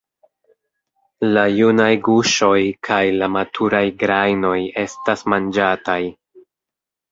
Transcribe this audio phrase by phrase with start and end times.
[1.37, 2.57] La junaj guŝoj
[2.89, 6.01] kaj la maturaj grajnoj estas manĝataj.